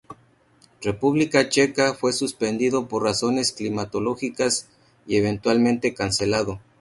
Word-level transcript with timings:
República 0.81 1.47
Checa 1.49 1.93
fue 1.93 2.11
suspendido 2.11 2.87
por 2.87 3.03
razones 3.03 3.51
climatológicas 3.53 4.67
y 5.05 5.17
eventualmente 5.17 5.93
cancelado. 5.93 6.59